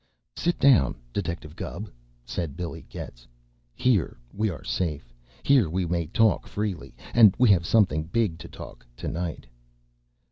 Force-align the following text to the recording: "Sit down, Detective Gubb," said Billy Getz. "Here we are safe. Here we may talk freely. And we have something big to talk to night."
"Sit 0.35 0.57
down, 0.57 0.95
Detective 1.13 1.55
Gubb," 1.55 1.87
said 2.25 2.57
Billy 2.57 2.87
Getz. 2.89 3.27
"Here 3.75 4.17
we 4.33 4.49
are 4.49 4.63
safe. 4.63 5.13
Here 5.43 5.69
we 5.69 5.85
may 5.85 6.07
talk 6.07 6.47
freely. 6.47 6.95
And 7.13 7.35
we 7.37 7.49
have 7.49 7.67
something 7.67 8.05
big 8.05 8.39
to 8.39 8.47
talk 8.47 8.83
to 8.97 9.07
night." 9.07 9.45